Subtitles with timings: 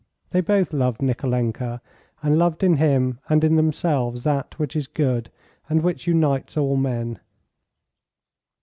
[0.31, 1.79] They both loved Nikolenka,
[2.23, 5.29] and loved in him and in themselves that which is good,
[5.69, 7.19] and which unites all men.